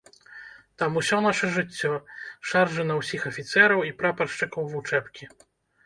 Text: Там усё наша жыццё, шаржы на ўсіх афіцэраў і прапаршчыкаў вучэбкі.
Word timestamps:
Там 0.81 0.95
усё 1.01 1.19
наша 1.25 1.51
жыццё, 1.59 1.93
шаржы 2.53 2.89
на 2.91 2.99
ўсіх 3.03 3.21
афіцэраў 3.35 3.79
і 3.93 3.97
прапаршчыкаў 4.01 4.63
вучэбкі. 4.77 5.35